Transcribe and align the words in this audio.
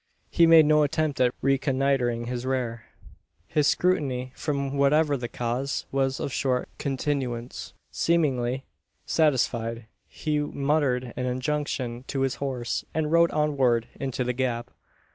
He 0.31 0.47
made 0.47 0.65
no 0.65 0.81
attempt 0.81 1.21
at 1.21 1.35
reconnoitring 1.43 2.25
his 2.25 2.43
rear. 2.43 2.85
His 3.45 3.67
scrutiny, 3.67 4.31
from 4.35 4.75
whatever 4.75 5.15
cause, 5.27 5.85
was 5.91 6.19
of 6.19 6.33
short 6.33 6.69
continuance. 6.79 7.73
Seemingly 7.91 8.65
satisfied, 9.05 9.85
he 10.07 10.39
muttered 10.39 11.13
an 11.15 11.27
injunction 11.27 12.03
to 12.07 12.21
his 12.21 12.33
horse, 12.41 12.83
and 12.95 13.11
rode 13.11 13.29
onward 13.29 13.89
into 13.93 14.23
the 14.23 14.33
gap. 14.33 14.71